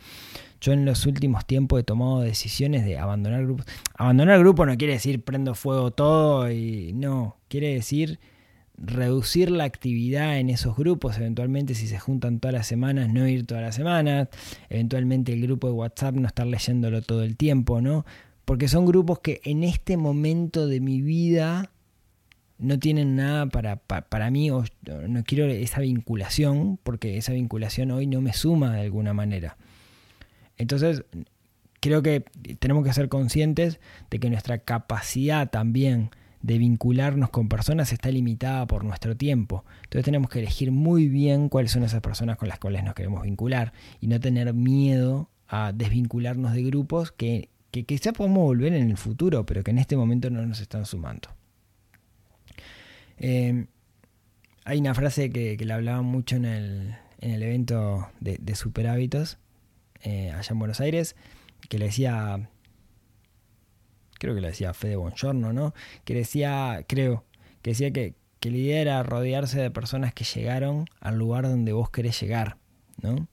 Yo 0.59 0.73
en 0.73 0.83
los 0.83 1.05
últimos 1.05 1.45
tiempos 1.45 1.79
he 1.79 1.83
tomado 1.83 2.19
decisiones 2.19 2.83
de 2.83 2.97
abandonar 2.97 3.43
grupos. 3.43 3.65
Abandonar 3.93 4.39
grupo 4.39 4.65
no 4.65 4.75
quiere 4.75 4.93
decir 4.93 5.23
prendo 5.23 5.55
fuego 5.55 5.91
todo 5.91 6.51
y 6.51 6.91
no, 6.93 7.37
quiere 7.47 7.73
decir 7.73 8.19
reducir 8.77 9.49
la 9.51 9.63
actividad 9.63 10.39
en 10.39 10.49
esos 10.49 10.75
grupos, 10.77 11.17
eventualmente 11.17 11.75
si 11.75 11.87
se 11.87 11.99
juntan 11.99 12.39
todas 12.39 12.53
las 12.53 12.67
semanas, 12.67 13.09
no 13.11 13.27
ir 13.27 13.45
todas 13.45 13.63
las 13.63 13.75
semanas, 13.75 14.29
eventualmente 14.69 15.33
el 15.33 15.41
grupo 15.41 15.67
de 15.67 15.73
WhatsApp 15.73 16.15
no 16.15 16.27
estar 16.27 16.45
leyéndolo 16.45 17.01
todo 17.01 17.23
el 17.23 17.37
tiempo, 17.37 17.81
¿no? 17.81 18.05
porque 18.47 18.69
son 18.69 18.85
grupos 18.85 19.19
que 19.19 19.41
en 19.43 19.65
este 19.65 19.97
momento 19.97 20.67
de 20.67 20.79
mi 20.79 21.01
vida 21.01 21.69
no 22.57 22.79
tienen 22.79 23.17
nada 23.17 23.47
para, 23.47 23.75
para, 23.75 24.31
mí, 24.31 24.49
o 24.51 24.63
no 25.05 25.23
quiero 25.25 25.47
esa 25.47 25.81
vinculación, 25.81 26.79
porque 26.81 27.17
esa 27.17 27.33
vinculación 27.33 27.91
hoy 27.91 28.07
no 28.07 28.21
me 28.21 28.31
suma 28.31 28.73
de 28.73 28.83
alguna 28.83 29.13
manera. 29.13 29.57
Entonces, 30.57 31.03
creo 31.81 32.01
que 32.01 32.23
tenemos 32.59 32.85
que 32.85 32.93
ser 32.93 33.09
conscientes 33.09 33.81
de 34.09 34.17
que 34.17 34.29
nuestra 34.29 34.59
capacidad 34.59 35.49
también 35.49 36.11
de 36.47 36.57
vincularnos 36.57 37.29
con 37.29 37.49
personas 37.49 37.91
está 37.91 38.09
limitada 38.09 38.65
por 38.67 38.85
nuestro 38.85 39.17
tiempo. 39.17 39.65
Entonces 39.83 40.05
tenemos 40.05 40.29
que 40.29 40.39
elegir 40.39 40.71
muy 40.71 41.09
bien 41.09 41.49
cuáles 41.49 41.71
son 41.71 41.83
esas 41.83 41.99
personas 42.01 42.37
con 42.37 42.47
las 42.47 42.57
cuales 42.57 42.85
nos 42.85 42.95
queremos 42.95 43.23
vincular 43.23 43.73
y 43.99 44.07
no 44.07 44.17
tener 44.21 44.53
miedo 44.53 45.29
a 45.49 45.73
desvincularnos 45.73 46.53
de 46.53 46.63
grupos 46.63 47.11
que, 47.11 47.49
que 47.69 47.83
quizá 47.83 48.13
podemos 48.13 48.43
volver 48.43 48.73
en 48.73 48.89
el 48.89 48.95
futuro, 48.95 49.45
pero 49.45 49.61
que 49.61 49.71
en 49.71 49.77
este 49.77 49.97
momento 49.97 50.29
no 50.29 50.45
nos 50.45 50.61
están 50.61 50.85
sumando. 50.85 51.27
Eh, 53.17 53.65
hay 54.63 54.79
una 54.79 54.93
frase 54.93 55.29
que, 55.29 55.57
que 55.57 55.65
la 55.65 55.75
hablaban 55.75 56.05
mucho 56.05 56.37
en 56.37 56.45
el, 56.45 56.95
en 57.19 57.31
el 57.31 57.43
evento 57.43 58.07
de, 58.21 58.37
de 58.39 58.55
Super 58.55 58.87
Hábitos, 58.87 59.37
eh, 60.01 60.31
allá 60.31 60.47
en 60.49 60.59
Buenos 60.59 60.79
Aires, 60.79 61.17
que 61.67 61.77
le 61.77 61.87
decía, 61.87 62.49
creo 64.19 64.35
que 64.35 64.41
le 64.41 64.47
decía 64.47 64.73
Fede 64.73 64.95
Bongiorno, 64.95 65.53
¿no? 65.53 65.73
Que 66.05 66.13
decía, 66.13 66.83
creo, 66.87 67.25
que 67.61 67.71
decía 67.71 67.91
que, 67.91 68.15
que 68.39 68.51
la 68.51 68.57
idea 68.57 68.81
era 68.81 69.03
rodearse 69.03 69.59
de 69.59 69.71
personas 69.71 70.13
que 70.13 70.23
llegaron 70.23 70.85
al 70.99 71.17
lugar 71.17 71.43
donde 71.43 71.73
vos 71.73 71.89
querés 71.89 72.19
llegar, 72.19 72.57
¿no? 73.01 73.27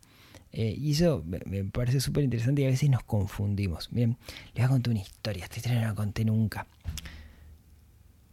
Eh, 0.57 0.77
y 0.79 0.93
eso 0.93 1.25
me, 1.27 1.65
parece 1.65 1.99
súper 1.99 2.23
interesante 2.23 2.63
y 2.63 2.65
a 2.65 2.69
veces 2.69 2.89
nos 2.89 3.03
confundimos. 3.03 3.89
Bien, 3.91 4.17
les 4.55 4.55
voy 4.55 4.65
a 4.65 4.69
contar 4.69 4.93
una 4.93 5.01
historia, 5.01 5.45
esta 5.45 5.57
historia 5.57 5.81
no 5.81 5.89
la 5.89 5.95
conté 5.95 6.25
nunca. 6.25 6.69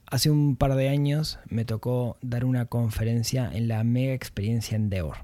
Hace 0.06 0.30
un 0.30 0.56
par 0.56 0.76
de 0.76 0.90
años 0.90 1.40
me 1.50 1.66
tocó 1.66 2.18
dar 2.22 2.46
una 2.46 2.66
conferencia 2.66 3.50
en 3.52 3.68
la 3.68 3.84
mega 3.84 4.14
experiencia 4.14 4.76
Endeavor, 4.76 5.18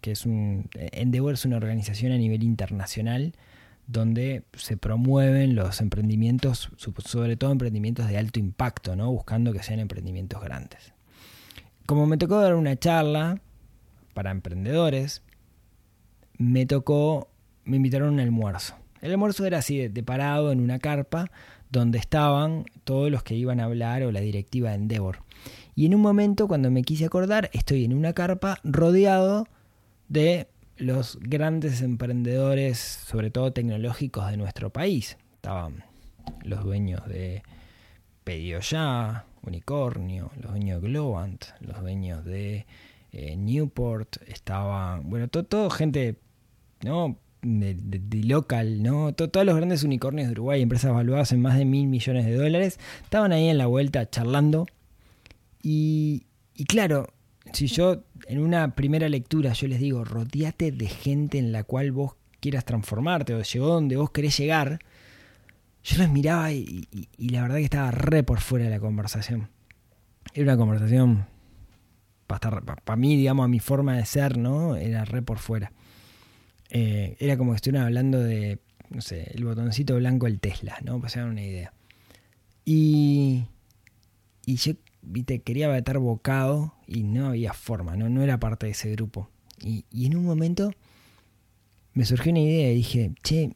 que 0.00 0.10
es 0.10 0.26
un 0.26 0.68
Endeavor 0.74 1.34
es 1.34 1.44
una 1.44 1.56
organización 1.56 2.10
a 2.10 2.16
nivel 2.16 2.42
internacional 2.42 3.34
donde 3.86 4.44
se 4.54 4.76
promueven 4.76 5.54
los 5.54 5.80
emprendimientos, 5.80 6.70
sobre 6.76 7.36
todo 7.36 7.52
emprendimientos 7.52 8.08
de 8.08 8.16
alto 8.16 8.38
impacto, 8.38 8.96
¿no? 8.96 9.10
buscando 9.10 9.52
que 9.52 9.62
sean 9.62 9.80
emprendimientos 9.80 10.42
grandes. 10.42 10.92
Como 11.86 12.06
me 12.06 12.16
tocó 12.16 12.40
dar 12.40 12.54
una 12.54 12.76
charla 12.76 13.40
para 14.14 14.30
emprendedores, 14.30 15.22
me 16.38 16.66
tocó, 16.66 17.28
me 17.64 17.76
invitaron 17.76 18.08
a 18.08 18.12
un 18.12 18.20
almuerzo. 18.20 18.74
El 19.02 19.12
almuerzo 19.12 19.44
era 19.44 19.58
así, 19.58 19.88
de 19.88 20.02
parado 20.02 20.50
en 20.50 20.60
una 20.60 20.78
carpa, 20.78 21.30
donde 21.70 21.98
estaban 21.98 22.64
todos 22.84 23.10
los 23.10 23.22
que 23.22 23.34
iban 23.34 23.60
a 23.60 23.64
hablar 23.64 24.02
o 24.04 24.12
la 24.12 24.20
directiva 24.20 24.70
de 24.70 24.76
Endeavor. 24.76 25.18
Y 25.74 25.86
en 25.86 25.94
un 25.94 26.00
momento, 26.00 26.48
cuando 26.48 26.70
me 26.70 26.84
quise 26.84 27.04
acordar, 27.04 27.50
estoy 27.52 27.84
en 27.84 27.92
una 27.92 28.12
carpa 28.12 28.60
rodeado 28.64 29.46
de 30.08 30.48
los 30.76 31.18
grandes 31.20 31.82
emprendedores, 31.82 32.78
sobre 32.78 33.30
todo 33.30 33.52
tecnológicos 33.52 34.30
de 34.30 34.36
nuestro 34.36 34.70
país. 34.70 35.16
Estaban 35.36 35.84
los 36.42 36.64
dueños 36.64 37.06
de 37.06 37.42
Pedido 38.24 38.60
Ya, 38.60 39.26
Unicornio, 39.42 40.30
los 40.40 40.52
dueños 40.52 40.80
de 40.80 40.88
Globant, 40.88 41.44
los 41.60 41.80
dueños 41.80 42.24
de 42.24 42.66
eh, 43.12 43.36
Newport, 43.36 44.16
estaban, 44.26 45.08
bueno, 45.08 45.28
todo, 45.28 45.70
gente, 45.70 46.16
¿no? 46.82 47.18
de, 47.42 48.22
local, 48.24 48.82
¿no? 48.82 49.14
todos 49.14 49.44
los 49.44 49.56
grandes 49.56 49.82
unicornios 49.84 50.28
de 50.28 50.32
Uruguay, 50.32 50.62
empresas 50.62 50.92
valuadas 50.92 51.32
en 51.32 51.42
más 51.42 51.56
de 51.56 51.64
mil 51.64 51.86
millones 51.86 52.24
de 52.24 52.34
dólares, 52.34 52.78
estaban 53.02 53.32
ahí 53.32 53.48
en 53.48 53.58
la 53.58 53.66
vuelta 53.66 54.08
charlando. 54.08 54.66
Y, 55.62 56.26
y 56.54 56.64
claro, 56.64 57.13
si 57.54 57.68
yo 57.68 58.02
en 58.26 58.40
una 58.40 58.74
primera 58.74 59.08
lectura 59.08 59.52
yo 59.52 59.68
les 59.68 59.80
digo, 59.80 60.04
rodeate 60.04 60.72
de 60.72 60.88
gente 60.88 61.38
en 61.38 61.52
la 61.52 61.64
cual 61.64 61.92
vos 61.92 62.16
quieras 62.40 62.64
transformarte 62.64 63.34
o 63.34 63.42
llegó 63.42 63.68
donde 63.68 63.96
vos 63.96 64.10
querés 64.10 64.36
llegar, 64.36 64.80
yo 65.84 65.98
los 65.98 66.10
miraba 66.10 66.52
y, 66.52 66.88
la 67.18 67.42
verdad 67.42 67.56
que 67.56 67.64
estaba 67.64 67.90
re 67.90 68.22
por 68.22 68.40
fuera 68.40 68.66
de 68.66 68.70
la 68.70 68.80
conversación. 68.80 69.48
Era 70.32 70.44
una 70.44 70.56
conversación, 70.56 71.26
para, 72.26 72.60
para 72.60 72.96
mí, 72.96 73.16
digamos, 73.16 73.44
a 73.44 73.48
mi 73.48 73.60
forma 73.60 73.96
de 73.96 74.04
ser, 74.04 74.36
¿no? 74.36 74.76
Era 74.76 75.04
re 75.04 75.22
por 75.22 75.38
fuera. 75.38 75.72
Eh, 76.70 77.16
era 77.20 77.36
como 77.36 77.52
que 77.52 77.56
estuvieran 77.56 77.86
hablando 77.86 78.18
de, 78.18 78.58
no 78.90 79.00
sé, 79.00 79.30
el 79.34 79.44
botoncito 79.44 79.94
blanco 79.96 80.26
del 80.26 80.40
Tesla, 80.40 80.78
¿no? 80.82 80.96
Para 80.96 81.06
hacer 81.06 81.24
una 81.24 81.42
idea. 81.42 81.72
Y, 82.64 83.44
y 84.44 84.56
yo, 84.56 84.72
viste, 85.02 85.40
quería 85.40 85.76
estar 85.76 85.98
bocado 85.98 86.73
y 86.86 87.02
no 87.02 87.28
había 87.28 87.52
forma, 87.52 87.96
¿no? 87.96 88.08
No 88.08 88.22
era 88.22 88.38
parte 88.38 88.66
de 88.66 88.72
ese 88.72 88.90
grupo. 88.92 89.30
Y, 89.60 89.84
y 89.90 90.06
en 90.06 90.16
un 90.16 90.24
momento 90.24 90.70
me 91.92 92.04
surgió 92.04 92.32
una 92.32 92.40
idea 92.40 92.72
y 92.72 92.76
dije, 92.76 93.12
che, 93.22 93.52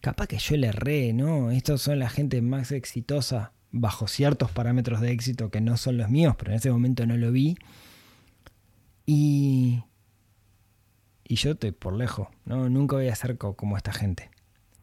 capaz 0.00 0.26
que 0.26 0.38
yo 0.38 0.56
le 0.56 0.68
erré, 0.68 1.12
¿no? 1.12 1.50
Estos 1.50 1.82
son 1.82 1.98
la 1.98 2.10
gente 2.10 2.42
más 2.42 2.72
exitosa 2.72 3.52
bajo 3.70 4.06
ciertos 4.06 4.50
parámetros 4.50 5.00
de 5.00 5.12
éxito 5.12 5.50
que 5.50 5.60
no 5.60 5.76
son 5.76 5.96
los 5.96 6.10
míos, 6.10 6.34
pero 6.38 6.50
en 6.50 6.58
ese 6.58 6.70
momento 6.70 7.06
no 7.06 7.16
lo 7.16 7.32
vi. 7.32 7.56
Y, 9.06 9.82
y 11.24 11.36
yo 11.36 11.52
estoy 11.52 11.72
por 11.72 11.94
lejos, 11.94 12.28
¿no? 12.44 12.68
Nunca 12.68 12.96
voy 12.96 13.08
a 13.08 13.14
ser 13.14 13.38
como 13.38 13.76
esta 13.76 13.92
gente. 13.92 14.30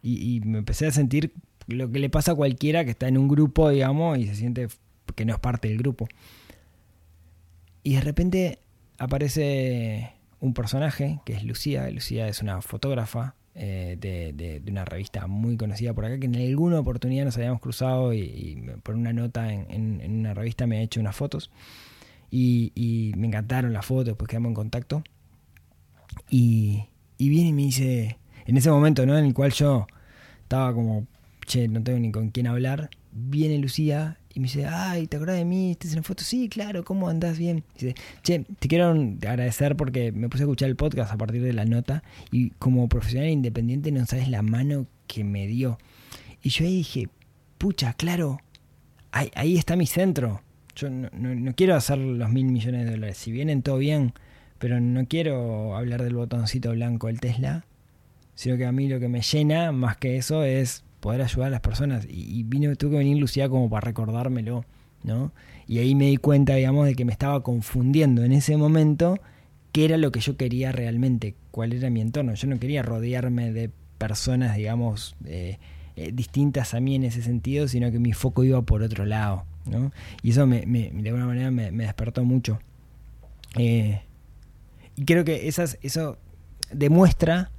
Y, 0.02 0.42
me 0.46 0.60
empecé 0.60 0.88
a 0.88 0.92
sentir 0.92 1.34
lo 1.68 1.92
que 1.92 2.00
le 2.00 2.10
pasa 2.10 2.32
a 2.32 2.36
cualquiera 2.36 2.86
que 2.86 2.92
está 2.92 3.08
en 3.08 3.18
un 3.18 3.28
grupo, 3.28 3.70
digamos, 3.70 4.18
y 4.18 4.28
se 4.28 4.36
siente 4.36 4.68
que 5.16 5.26
no 5.26 5.34
es 5.34 5.40
parte 5.40 5.68
del 5.68 5.78
grupo. 5.78 6.08
Y 7.90 7.96
de 7.96 8.02
repente 8.02 8.60
aparece 9.00 10.12
un 10.40 10.54
personaje 10.54 11.22
que 11.26 11.34
es 11.34 11.44
Lucía. 11.44 11.90
Lucía 11.90 12.28
es 12.28 12.44
una 12.44 12.62
fotógrafa 12.62 13.34
eh, 13.56 13.98
de, 14.00 14.62
una 14.70 14.86
revista 14.86 15.26
muy 15.26 15.58
conocida 15.58 15.92
por 15.96 16.06
acá, 16.06 16.20
que 16.20 16.28
en 16.28 16.36
alguna 16.36 16.80
oportunidad 16.80 17.26
nos 17.26 17.36
habíamos 17.38 17.62
cruzado 17.62 18.14
y, 18.14 18.64
por 18.84 18.94
una 18.94 19.12
nota 19.12 19.52
en, 19.52 20.04
una 20.08 20.36
revista 20.36 20.68
me 20.68 20.78
ha 20.78 20.82
hecho 20.84 21.00
unas 21.00 21.16
fotos. 21.16 21.50
Y, 22.30 22.72
y 22.76 23.14
me 23.18 23.26
encantaron 23.26 23.74
las 23.74 23.88
fotos, 23.88 24.16
pues 24.16 24.30
quedamos 24.30 24.50
en 24.50 24.54
contacto. 24.54 25.02
Y, 26.30 26.90
viene 27.18 27.50
y 27.50 27.54
me 27.54 27.64
dice, 27.64 28.20
en 28.46 28.56
ese 28.56 28.70
momento, 28.70 29.04
¿no? 29.08 29.18
En 29.18 29.26
el 29.26 29.34
cual 29.34 29.52
yo 29.52 29.88
estaba 30.44 30.76
como, 30.76 31.08
che, 31.48 31.68
no 31.68 31.82
tengo 31.82 31.98
ni 31.98 32.12
con 32.12 32.30
quién 32.30 32.46
hablar, 32.46 32.92
viene 33.12 33.58
Lucía 33.58 34.20
y 34.40 34.42
me 34.42 34.48
dice, 34.48 34.66
ay, 34.66 35.08
¿te 35.08 35.18
acuerdas 35.18 35.38
de 35.38 35.44
mí? 35.44 35.72
¿Estás 35.72 35.92
en 35.92 35.98
la 35.98 36.04
foto? 36.04 36.24
Sí, 36.24 36.48
claro, 36.48 36.86
¿cómo 36.86 37.10
andás 37.10 37.38
bien? 37.38 37.66
Dice, 37.74 37.94
che, 38.24 38.46
te 38.58 38.70
quiero 38.70 38.92
agradecer 38.92 39.76
porque 39.76 40.14
me 40.14 40.30
puse 40.30 40.44
a 40.44 40.46
escuchar 40.46 40.70
el 40.70 40.78
podcast 40.78 41.12
a 41.12 41.18
partir 41.18 41.44
de 41.44 41.52
la 41.52 41.66
nota 41.66 42.04
y 42.32 42.52
como 42.52 42.88
profesional 42.88 43.30
independiente 43.30 43.92
no 43.92 44.06
sabes 44.06 44.30
la 44.30 44.42
mano 44.42 44.88
que 45.08 45.26
me 45.26 45.46
dio. 45.46 45.78
Y 46.42 46.52
yo 46.52 46.64
ahí 46.64 46.78
dije, 46.78 47.10
pucha, 47.58 47.92
claro, 47.94 48.40
ahí, 49.12 49.58
está 49.58 49.76
mi 49.76 49.86
centro. 49.86 50.42
Yo 50.74 50.90
no, 50.90 51.10
no 51.12 51.54
quiero 51.54 51.76
hacer 51.76 51.98
los 51.98 52.30
mil 52.30 52.46
millones 52.46 52.86
de 52.86 52.92
dólares. 52.92 53.18
Si 53.18 53.34
vienen 53.34 53.62
todo 53.62 53.78
bien, 53.78 54.14
pero 54.58 54.80
no 54.80 55.06
quiero 55.06 55.76
hablar 55.76 56.02
del 56.02 56.16
botoncito 56.16 56.72
blanco 56.72 57.08
del 57.08 57.20
Tesla, 57.20 57.66
sino 58.36 58.56
que 58.56 58.66
a 58.66 58.72
mí 58.72 58.88
lo 58.88 59.02
que 59.02 59.10
me 59.10 59.20
llena 59.20 59.74
más 59.74 59.98
que 59.98 60.16
eso 60.16 60.46
es 60.46 60.86
poder 61.00 61.22
ayudar 61.22 61.48
a 61.48 61.52
las 61.52 61.62
personas. 61.62 62.06
Y, 62.10 62.44
vino, 62.44 62.76
tuve 62.76 62.92
que 62.92 62.98
venir 62.98 63.18
Lucía 63.18 63.50
como 63.50 63.70
para 63.70 63.82
recordármelo, 63.82 64.66
¿no? 65.04 65.32
Y 65.68 65.80
ahí 65.80 65.96
me 65.96 66.06
di 66.06 66.18
cuenta, 66.18 66.56
digamos, 66.56 66.86
de 66.86 66.96
que 66.96 67.06
me 67.06 67.12
estaba 67.12 67.44
confundiendo 67.44 68.24
en 68.24 68.32
ese 68.32 68.58
momento 68.58 69.20
qué 69.72 69.86
era 69.86 69.98
lo 69.98 70.12
que 70.12 70.20
yo 70.20 70.36
quería 70.36 70.72
realmente, 70.72 71.36
cuál 71.52 71.74
era 71.74 71.90
mi 71.90 72.02
entorno. 72.02 72.34
Yo 72.34 72.48
no 72.48 72.60
quería 72.60 72.82
rodearme 72.82 73.52
de 73.52 73.70
personas, 73.98 74.56
digamos, 74.56 75.16
eh, 75.26 75.58
eh, 75.96 76.12
distintas 76.14 76.74
a 76.74 76.80
mí 76.80 76.96
en 76.96 77.04
ese 77.04 77.22
sentido, 77.22 77.68
sino 77.68 77.92
que 77.92 78.00
mi 78.00 78.14
foco 78.14 78.44
iba 78.44 78.62
por 78.62 78.82
otro 78.82 79.06
lado, 79.06 79.46
¿no? 79.66 79.92
Y 80.24 80.32
eso 80.32 80.48
me, 80.48 80.62
de 80.66 81.10
alguna 81.10 81.28
manera 81.28 81.52
me, 81.52 81.72
me 81.72 81.84
despertó 81.84 82.24
mucho. 82.24 82.60
Eh, 83.56 84.02
y 84.96 85.06
creo 85.06 85.24
que 85.24 85.48
esas, 85.48 85.78
eso 85.82 86.18
demuestra 86.72 87.52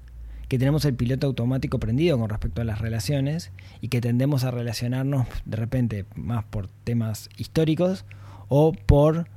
que 0.51 0.59
tenemos 0.59 0.85
el 0.85 0.95
piloto 0.95 1.29
automático 1.29 1.79
prendido 1.79 2.19
con 2.19 2.29
respecto 2.29 2.61
a 2.61 2.65
las 2.65 2.81
relaciones 2.81 3.53
y 3.81 3.87
que 3.87 4.01
tendemos 4.01 4.43
a 4.43 4.51
relacionarnos 4.51 5.29
de 5.45 5.57
repente 5.57 6.07
más 6.17 6.43
por 6.43 6.67
temas 6.83 7.31
históricos 7.37 8.05
o 8.49 8.73
por 8.73 9.29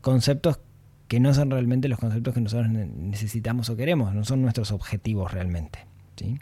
conceptos 0.00 0.60
que 1.08 1.18
no 1.18 1.34
son 1.34 1.50
realmente 1.50 1.88
los 1.88 1.98
conceptos 1.98 2.34
que 2.34 2.40
nosotros 2.40 2.70
necesitamos 2.70 3.68
o 3.68 3.74
queremos, 3.74 4.14
no 4.14 4.22
son 4.24 4.42
nuestros 4.42 4.70
objetivos 4.70 5.32
realmente. 5.32 5.80
¿sí? 6.14 6.38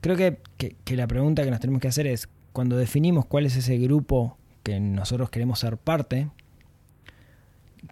Creo 0.00 0.16
que, 0.16 0.38
que 0.56 0.96
la 0.96 1.06
pregunta 1.06 1.44
que 1.44 1.50
nos 1.50 1.60
tenemos 1.60 1.82
que 1.82 1.88
hacer 1.88 2.06
es, 2.06 2.30
cuando 2.54 2.78
definimos 2.78 3.26
cuál 3.26 3.44
es 3.44 3.54
ese 3.54 3.76
grupo 3.76 4.38
que 4.62 4.80
nosotros 4.80 5.28
queremos 5.28 5.58
ser 5.58 5.76
parte, 5.76 6.30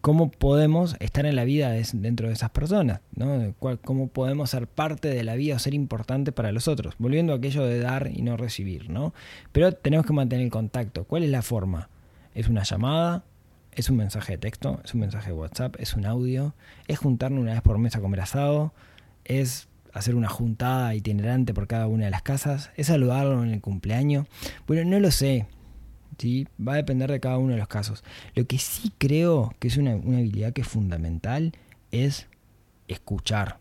cómo 0.01 0.31
podemos 0.31 0.97
estar 1.01 1.27
en 1.27 1.37
la 1.37 1.45
vida 1.45 1.71
dentro 1.93 2.29
de 2.29 2.35
esas 2.35 2.51
personas, 2.51 3.01
¿no? 3.15 3.55
cómo 3.83 4.09
podemos 4.09 4.51
ser 4.51 4.67
parte 4.67 5.09
de 5.09 5.23
la 5.25 5.35
vida 5.35 5.57
o 5.57 5.59
ser 5.59 5.75
importante 5.75 6.33
para 6.33 6.53
los 6.53 6.69
otros, 6.69 6.95
volviendo 6.99 7.33
a 7.33 7.37
aquello 7.37 7.65
de 7.65 7.81
dar 7.81 8.11
y 8.13 8.23
no 8.23 8.37
recibir, 8.37 8.89
¿no? 8.89 9.13
Pero 9.53 9.73
tenemos 9.73 10.07
que 10.07 10.13
mantener 10.13 10.45
el 10.45 10.51
contacto. 10.51 11.05
¿Cuál 11.05 11.25
es 11.25 11.31
la 11.31 11.43
forma? 11.43 11.89
¿Es 12.35 12.49
una 12.49 12.63
llamada? 12.63 13.25
¿Es 13.73 13.91
un 13.91 13.97
mensaje 13.97 14.33
de 14.33 14.39
texto? 14.39 14.81
¿Es 14.85 14.95
un 14.95 15.01
mensaje 15.01 15.31
de 15.31 15.37
WhatsApp? 15.37 15.77
¿Es 15.79 15.95
un 15.95 16.07
audio? 16.07 16.55
¿Es 16.89 16.99
juntarnos 16.99 17.41
una 17.41 17.53
vez 17.53 17.63
por 17.63 17.79
mes 17.79 17.95
a 17.97 18.01
comer 18.01 18.21
asado? 18.21 18.73
¿Es 19.25 19.69
hacer 19.93 20.15
una 20.15 20.29
juntada 20.29 20.95
itinerante 20.95 21.53
por 21.53 21.67
cada 21.67 21.87
una 21.87 22.07
de 22.07 22.11
las 22.11 22.23
casas? 22.23 22.71
¿Es 22.77 22.87
saludarlo 22.89 23.43
en 23.43 23.51
el 23.51 23.61
cumpleaños? 23.61 24.27
Bueno, 24.67 24.89
no 24.89 25.01
lo 25.01 25.11
sé. 25.11 25.47
Va 26.67 26.75
a 26.75 26.77
depender 26.77 27.11
de 27.11 27.21
cada 27.21 27.39
uno 27.39 27.53
de 27.53 27.59
los 27.59 27.69
casos. 27.69 28.05
Lo 28.35 28.47
que 28.47 28.59
sí 28.59 28.93
creo 28.99 29.55
que 29.59 29.69
es 29.69 29.77
una, 29.77 29.93
habilidad 29.93 30.53
que 30.53 30.63
es 30.63 30.69
fundamental 30.69 31.53
es 31.91 32.27
escuchar. 32.89 33.59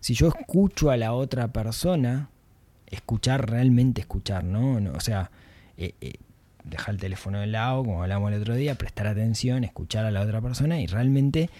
Si 0.00 0.14
yo 0.14 0.28
escucho 0.28 0.90
a 0.90 0.96
la 0.96 1.12
otra 1.12 1.48
persona, 1.48 2.30
escuchar, 2.86 3.50
realmente 3.50 4.00
escuchar, 4.00 4.44
¿no? 4.44 4.76
o 4.92 5.00
sea, 5.00 5.30
eh, 5.76 5.94
eh, 6.00 6.14
dejar 6.64 6.94
el 6.94 7.00
teléfono 7.00 7.40
de 7.40 7.46
lado, 7.46 7.84
como 7.84 8.02
hablamos 8.02 8.32
el 8.32 8.40
otro 8.40 8.54
día, 8.54 8.76
prestar 8.76 9.06
atención, 9.06 9.64
escuchar 9.64 10.04
a 10.06 10.10
la 10.10 10.22
otra 10.22 10.40
persona 10.40 10.80
y 10.80 10.86
realmente 10.86 11.50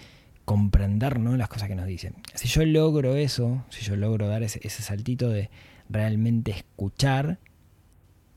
comprender 0.45 1.19
¿no? 1.19 1.37
las 1.37 1.49
cosas 1.49 1.67
que 1.67 1.75
nos 1.75 1.85
dicen. 1.85 2.15
Si 2.33 2.47
yo 2.47 2.65
logro 2.65 3.15
eso, 3.15 3.63
si 3.69 3.83
yo 3.83 3.95
logro 3.95 4.27
dar 4.27 4.43
ese 4.43 4.69
saltito 4.69 5.29
de 5.29 5.49
realmente 5.89 6.51
escuchar, 6.51 7.37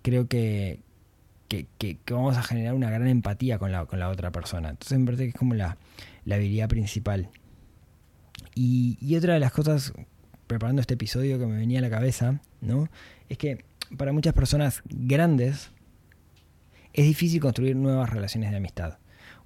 creo 0.02 0.28
que, 0.28 0.80
que, 1.50 1.98
vamos 2.08 2.36
a 2.36 2.42
generar 2.42 2.74
una 2.74 2.90
gran 2.90 3.08
empatía 3.08 3.58
con 3.58 3.72
la, 3.72 3.82
otra 3.82 4.30
persona. 4.30 4.70
Entonces 4.70 4.98
me 4.98 5.04
parece 5.04 5.24
que 5.24 5.28
es 5.30 5.34
como 5.34 5.54
la, 5.54 5.76
habilidad 6.30 6.68
principal. 6.68 7.28
Y, 8.54 9.16
otra 9.16 9.34
de 9.34 9.40
las 9.40 9.52
cosas, 9.52 9.92
preparando 10.46 10.80
este 10.80 10.94
episodio 10.94 11.38
que 11.38 11.46
me 11.46 11.56
venía 11.56 11.80
a 11.80 11.82
la 11.82 11.90
cabeza, 11.90 12.40
¿no? 12.60 12.88
Es 13.28 13.38
que 13.38 13.64
para 13.96 14.12
muchas 14.12 14.32
personas 14.34 14.82
grandes 14.88 15.70
es 16.92 17.04
difícil 17.04 17.40
construir 17.40 17.74
nuevas 17.76 18.10
relaciones 18.10 18.50
de 18.50 18.56
amistad. 18.56 18.98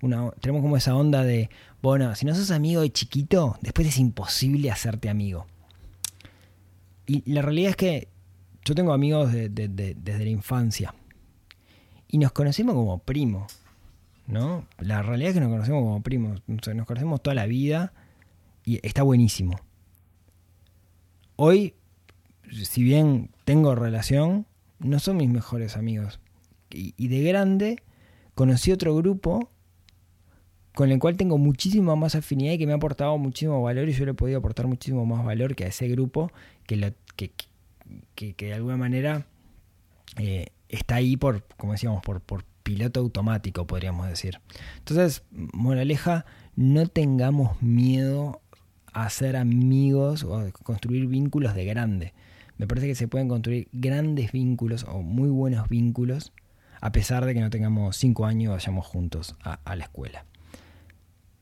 Una, 0.03 0.31
tenemos 0.41 0.61
como 0.61 0.77
esa 0.77 0.95
onda 0.95 1.23
de, 1.23 1.49
bueno, 1.81 2.15
si 2.15 2.27
no 2.27 2.35
sos 2.35 2.51
amigo 2.51 2.83
de 2.83 2.93
chiquito, 2.93 3.57
después 3.63 3.89
es 3.89 3.99
imposible 3.99 4.71
hacerte 4.71 5.09
amigo. 5.09 5.47
Y 7.07 7.31
la 7.31 7.43
realidad 7.43 7.71
es 7.71 7.77
que 7.77 8.09
yo 8.65 8.75
tengo 8.75 8.93
amigos 8.93 9.33
desde 9.33 10.25
la 10.25 10.31
infancia 10.31 10.95
y 12.14 12.18
nos 12.18 12.30
conocemos 12.30 12.76
como 12.76 13.00
primos, 13.00 13.59
¿no? 14.28 14.68
La 14.78 15.02
realidad 15.02 15.30
es 15.30 15.35
que 15.35 15.40
nos 15.40 15.50
conocemos 15.50 15.83
como 15.83 16.00
primos, 16.00 16.42
nos 16.47 16.87
conocemos 16.87 17.21
toda 17.21 17.35
la 17.35 17.47
vida 17.47 17.92
y 18.64 18.78
está 18.87 19.02
buenísimo. 19.02 19.59
Hoy, 21.35 21.75
si 22.52 22.85
bien 22.85 23.30
tengo 23.44 23.75
relación, 23.75 24.47
no 24.78 25.00
son 25.00 25.16
mis 25.16 25.28
mejores 25.28 25.76
amigos. 25.76 26.21
Y, 26.71 27.09
de 27.09 27.25
grande 27.25 27.83
conocí 28.37 28.71
otro 28.71 28.94
grupo 28.94 29.49
con 30.73 30.92
el 30.92 31.00
cual 31.00 31.16
tengo 31.16 31.37
muchísima 31.37 31.97
más 31.97 32.14
afinidad 32.14 32.52
y 32.52 32.59
que 32.59 32.66
me 32.68 32.75
ha 32.75 32.76
aportado 32.76 33.18
muchísimo 33.18 33.61
valor 33.61 33.88
y 33.88 33.92
yo 33.92 34.04
le 34.04 34.12
he 34.12 34.14
podido 34.14 34.38
aportar 34.38 34.68
muchísimo 34.68 35.04
más 35.04 35.25
valor 35.25 35.56
que 35.56 35.64
a 35.64 35.66
ese 35.66 35.88
grupo 35.88 36.30
que, 36.64 36.76
lo, 36.76 36.92
que, 37.16 37.33
que, 38.14 38.35
de 38.37 38.54
alguna 38.54 38.76
manera 38.76 39.26
eh, 40.16 40.47
está 40.75 40.97
ahí 40.97 41.16
por, 41.16 41.47
como 41.57 41.73
decíamos, 41.73 42.02
por, 42.02 42.21
por 42.21 42.45
piloto 42.62 43.00
automático, 43.00 43.66
podríamos 43.66 44.09
decir. 44.09 44.40
Entonces, 44.78 45.23
moraleja, 45.31 46.25
no 46.57 46.87
tengamos 46.87 47.61
miedo 47.62 48.40
a 48.93 49.09
ser 49.11 49.37
amigos 49.37 50.25
o 50.25 50.37
a 50.38 50.50
construir 50.50 51.07
vínculos 51.07 51.54
de 51.54 51.64
grande. 51.64 52.14
Me 52.57 52.66
parece 52.66 52.87
que 52.87 52.95
se 52.95 53.09
pueden 53.09 53.28
construir 53.28 53.69
grandes 53.73 54.33
vínculos 54.33 54.85
o 54.88 55.02
muy 55.02 55.28
buenos 55.28 55.69
vínculos 55.69 56.33
a 56.81 56.93
pesar 56.93 57.25
de 57.25 57.35
que 57.35 57.40
no 57.40 57.50
tengamos 57.50 57.97
cinco 57.97 58.26
años 58.26 58.45
y 58.45 58.47
vayamos 58.49 58.87
juntos 58.87 59.37
a, 59.43 59.59
a 59.64 59.75
la 59.75 59.85
escuela. 59.85 60.26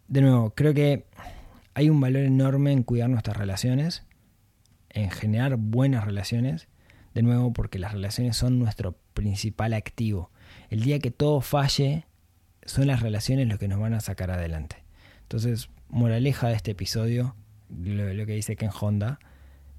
De 0.08 0.20
nuevo, 0.20 0.50
creo 0.54 0.72
que 0.72 1.04
hay 1.74 1.90
un 1.90 2.00
valor 2.00 2.22
enorme 2.22 2.72
en 2.72 2.82
cuidar 2.82 3.10
nuestras 3.10 3.36
relaciones, 3.36 4.04
en 4.90 5.10
generar 5.10 5.56
buenas 5.56 6.04
relaciones 6.04 6.68
de 7.14 7.22
nuevo 7.22 7.52
porque 7.52 7.78
las 7.78 7.92
relaciones 7.92 8.36
son 8.36 8.58
nuestro 8.58 8.96
principal 9.14 9.74
activo. 9.74 10.30
El 10.70 10.82
día 10.82 10.98
que 10.98 11.10
todo 11.10 11.40
falle, 11.40 12.06
son 12.64 12.86
las 12.86 13.00
relaciones 13.00 13.48
lo 13.48 13.58
que 13.58 13.68
nos 13.68 13.80
van 13.80 13.94
a 13.94 14.00
sacar 14.00 14.30
adelante. 14.30 14.76
Entonces, 15.22 15.68
moraleja 15.88 16.48
de 16.48 16.54
este 16.54 16.72
episodio, 16.72 17.34
lo, 17.70 18.26
que 18.26 18.34
dice 18.34 18.56
Ken 18.56 18.70
Honda, 18.78 19.18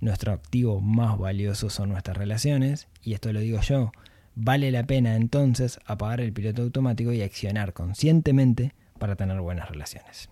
nuestro 0.02 0.34
activo 0.34 0.82
más 0.82 1.18
valioso 1.18 1.70
son 1.70 1.90
nuestras 1.90 2.18
relaciones, 2.18 2.88
y 3.02 3.14
esto 3.14 3.32
lo 3.32 3.40
digo 3.40 3.62
yo, 3.62 3.92
vale 4.36 4.72
la 4.72 4.84
pena 4.84 5.16
entonces 5.16 5.80
apagar 5.86 6.22
el 6.22 6.34
piloto 6.34 6.64
automático 6.64 7.14
y 7.14 7.22
accionar 7.22 7.74
conscientemente 7.74 8.74
para 9.00 9.16
tener 9.16 9.40
buenas 9.42 9.70
relaciones. 9.70 10.30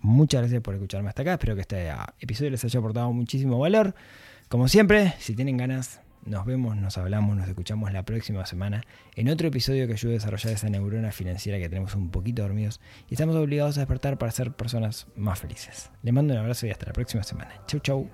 Muchas 0.00 0.42
gracias 0.42 0.62
por 0.62 0.74
escucharme 0.74 1.08
hasta 1.08 1.22
acá, 1.22 1.32
espero 1.34 1.54
que 1.54 1.62
este 1.62 1.90
episodio 2.20 2.50
les 2.50 2.64
haya 2.64 2.78
aportado 2.78 3.12
muchísimo 3.12 3.58
valor. 3.58 3.94
Como 4.48 4.68
siempre, 4.68 5.14
si 5.18 5.34
tienen 5.34 5.56
ganas, 5.56 6.00
nos 6.26 6.44
vemos, 6.46 6.76
nos 6.76 6.98
hablamos, 6.98 7.36
nos 7.36 7.48
escuchamos 7.48 7.92
la 7.92 8.04
próxima 8.04 8.44
semana 8.46 8.84
en 9.14 9.28
otro 9.28 9.48
episodio 9.48 9.86
que 9.86 9.94
ayude 9.94 10.12
a 10.12 10.14
desarrollar 10.14 10.52
esa 10.52 10.68
neurona 10.68 11.12
financiera 11.12 11.58
que 11.58 11.68
tenemos 11.68 11.94
un 11.94 12.10
poquito 12.10 12.42
dormidos 12.42 12.80
y 13.08 13.14
estamos 13.14 13.36
obligados 13.36 13.76
a 13.76 13.80
despertar 13.80 14.18
para 14.18 14.32
ser 14.32 14.52
personas 14.52 15.06
más 15.16 15.38
felices. 15.38 15.90
Les 16.02 16.14
mando 16.14 16.34
un 16.34 16.40
abrazo 16.40 16.66
y 16.66 16.70
hasta 16.70 16.86
la 16.86 16.92
próxima 16.92 17.22
semana. 17.22 17.52
Chau, 17.66 17.80
chau. 17.80 18.08